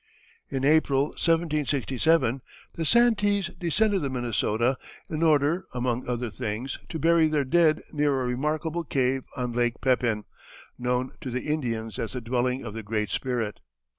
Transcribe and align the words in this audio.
In 0.49 0.65
April, 0.65 1.09
1767, 1.09 2.41
the 2.73 2.85
Santees 2.85 3.51
descended 3.59 4.01
the 4.01 4.09
Minnesota 4.09 4.79
in 5.11 5.21
order, 5.21 5.67
among 5.75 6.09
other 6.09 6.31
things, 6.31 6.79
to 6.89 6.97
bury 6.97 7.27
their 7.27 7.45
dead 7.45 7.83
near 7.93 8.19
a 8.23 8.25
remarkable 8.25 8.83
cave 8.83 9.25
on 9.37 9.51
Lake 9.51 9.79
Pepin, 9.79 10.23
known 10.79 11.11
to 11.21 11.29
the 11.29 11.41
Indians 11.41 11.99
as 11.99 12.13
the 12.13 12.21
"dwelling 12.21 12.65
of 12.65 12.73
the 12.73 12.81
Great 12.81 13.11
Spirit." 13.11 13.59